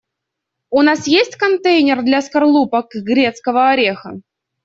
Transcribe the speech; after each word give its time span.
У 0.71 0.79
нас 0.87 1.05
есть 1.07 1.35
контейнер 1.35 2.01
для 2.01 2.23
скорлупок 2.23 2.87
грецкого 2.95 3.69
ореха? 3.69 4.15